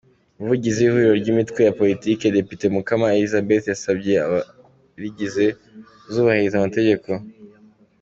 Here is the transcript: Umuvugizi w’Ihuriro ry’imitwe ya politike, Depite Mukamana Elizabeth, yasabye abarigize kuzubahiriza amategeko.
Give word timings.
Umuvugizi 0.37 0.79
w’Ihuriro 0.81 1.15
ry’imitwe 1.21 1.59
ya 1.67 1.75
politike, 1.79 2.33
Depite 2.37 2.65
Mukamana 2.73 3.17
Elizabeth, 3.19 3.65
yasabye 3.67 4.13
abarigize 4.25 5.45
kuzubahiriza 6.03 6.55
amategeko. 6.57 7.09